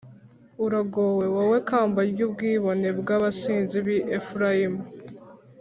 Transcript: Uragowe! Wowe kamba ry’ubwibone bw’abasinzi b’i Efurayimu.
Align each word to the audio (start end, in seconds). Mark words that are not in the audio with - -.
Uragowe! 0.65 1.25
Wowe 1.35 1.57
kamba 1.69 1.99
ry’ubwibone 2.11 2.87
bw’abasinzi 2.99 3.77
b’i 3.85 3.97
Efurayimu. 4.17 4.83